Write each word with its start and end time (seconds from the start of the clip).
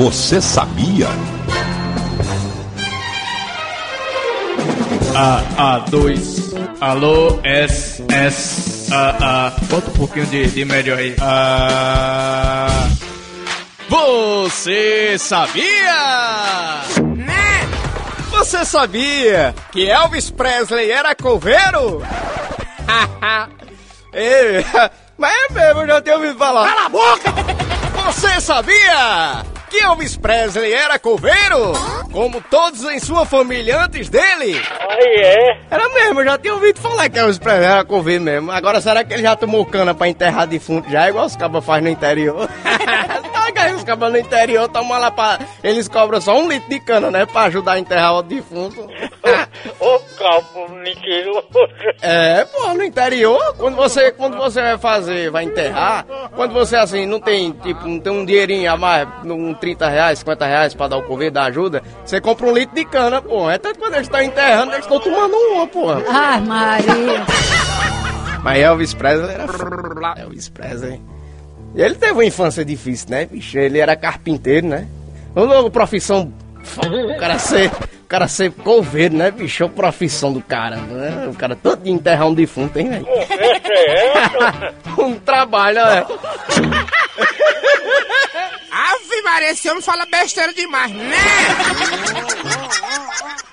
Você 0.00 0.40
sabia? 0.40 1.08
A, 5.14 5.82
A2. 5.84 6.54
Alô, 6.80 7.38
S, 7.44 8.02
S, 8.08 8.90
A, 8.94 9.48
A. 9.48 9.50
Bota 9.66 9.90
um 9.90 9.92
pouquinho 9.92 10.24
de, 10.24 10.46
de 10.46 10.64
médio 10.64 10.96
aí. 10.96 11.14
A. 11.20 12.88
Você 13.90 15.18
sabia? 15.18 16.80
Né? 17.14 17.68
Você 18.30 18.64
sabia 18.64 19.54
que 19.70 19.86
Elvis 19.86 20.30
Presley 20.30 20.90
era 20.90 21.14
coveiro? 21.14 22.02
Ei, 24.14 24.64
mas 25.18 25.34
é 25.50 25.52
mesmo, 25.52 25.82
eu 25.82 25.86
já 25.88 26.00
tenho 26.00 26.16
ouvido 26.16 26.38
falar. 26.38 26.68
Cala 26.70 26.86
a 26.86 26.88
boca! 26.88 27.34
Você 28.06 28.40
sabia 28.40 29.44
que 29.70 29.78
Elvis 29.78 30.16
Presley 30.16 30.72
era 30.72 30.98
coveiro? 30.98 31.72
Como 32.12 32.40
todos 32.42 32.82
em 32.84 32.98
sua 32.98 33.24
família 33.24 33.84
antes 33.84 34.08
dele? 34.08 34.60
Aí 34.88 35.14
é. 35.22 35.60
Era 35.70 35.88
mesmo, 35.90 36.20
eu 36.20 36.24
já 36.24 36.36
tinha 36.36 36.54
ouvido 36.54 36.80
falar 36.80 37.08
que 37.08 37.18
Elvis 37.18 37.38
Presley 37.38 37.64
era 37.70 37.84
coveiro 37.84 38.24
mesmo. 38.24 38.50
Agora, 38.50 38.80
será 38.80 39.04
que 39.04 39.14
ele 39.14 39.22
já 39.22 39.36
tomou 39.36 39.64
cana 39.64 39.94
pra 39.94 40.08
enterrar 40.08 40.46
defunto 40.48 40.90
já, 40.90 41.08
igual 41.08 41.24
os 41.24 41.36
cabas 41.36 41.64
fazem 41.64 41.84
no 41.84 41.88
interior? 41.90 42.48
Tá, 43.60 43.74
os 43.74 43.84
cabas 43.84 44.12
no 44.12 44.18
interior 44.18 44.68
tomam 44.68 44.98
lá 44.98 45.10
pra... 45.10 45.38
Eles 45.62 45.88
cobram 45.88 46.20
só 46.20 46.38
um 46.38 46.48
litro 46.48 46.68
de 46.70 46.80
cana, 46.80 47.10
né? 47.10 47.26
Pra 47.26 47.42
ajudar 47.42 47.72
a 47.72 47.78
enterrar 47.78 48.14
o 48.14 48.22
defunto. 48.22 48.88
Mentiroso. 50.82 51.48
É, 52.02 52.44
pô, 52.44 52.74
no 52.74 52.82
interior, 52.82 53.54
quando 53.56 53.76
você, 53.76 54.12
quando 54.12 54.36
você 54.36 54.60
vai 54.60 54.78
fazer, 54.78 55.30
vai 55.30 55.44
enterrar, 55.44 56.04
quando 56.34 56.52
você 56.52 56.76
assim, 56.76 57.06
não 57.06 57.20
tem, 57.20 57.52
tipo, 57.52 57.86
não 57.86 57.98
tem 58.00 58.12
um 58.12 58.24
dinheirinho 58.24 58.70
a 58.70 58.76
mais, 58.76 59.08
um 59.24 59.54
30 59.54 59.88
reais, 59.88 60.18
50 60.20 60.46
reais 60.46 60.74
pra 60.74 60.88
dar 60.88 60.98
o 60.98 61.02
cover 61.02 61.30
da 61.30 61.44
ajuda, 61.44 61.82
você 62.04 62.20
compra 62.20 62.46
um 62.46 62.54
litro 62.54 62.74
de 62.74 62.84
cana, 62.84 63.20
pô. 63.20 63.50
É 63.50 63.58
tanto 63.58 63.78
quando 63.78 63.94
eles 63.94 64.06
estão 64.06 64.22
enterrando, 64.22 64.72
eles 64.72 64.84
estão 64.84 65.00
tomando 65.00 65.34
uma, 65.34 65.66
pô. 65.66 65.90
Ai, 66.08 66.40
Maria. 66.40 67.26
Mas 68.42 68.58
Elvis 68.58 68.94
Presley 68.94 69.34
era 69.34 69.44
f... 69.44 70.20
Elvis 70.20 70.48
Presley. 70.48 71.00
E 71.74 71.82
ele 71.82 71.94
teve 71.94 72.12
uma 72.12 72.24
infância 72.24 72.64
difícil, 72.64 73.10
né, 73.10 73.26
bicho? 73.26 73.58
Ele 73.58 73.78
era 73.78 73.94
carpinteiro, 73.94 74.66
né? 74.66 74.88
Uma 75.34 75.70
profissão. 75.70 76.32
O 76.78 77.18
cara 77.18 77.38
ser. 77.38 77.70
O 78.10 78.16
cara 78.18 78.26
ser 78.26 78.50
coveiro, 78.50 79.16
né, 79.16 79.30
bicho? 79.30 79.62
É 79.62 79.68
profissão 79.68 80.32
do 80.32 80.42
cara, 80.42 80.78
né? 80.78 81.28
O 81.28 81.34
cara 81.34 81.54
todo 81.54 81.84
de 81.84 81.92
enterrar 81.92 82.26
um 82.26 82.34
defunto, 82.34 82.76
hein, 82.76 82.88
velho? 82.88 83.06
É? 83.08 84.74
Um 85.00 85.14
trabalho, 85.14 85.78
é. 85.78 86.04
Ave 88.72 89.22
Maria, 89.22 89.52
esse 89.52 89.70
homem 89.70 89.80
fala 89.80 90.04
besteira 90.06 90.52
demais, 90.52 90.90
né? 90.90 91.14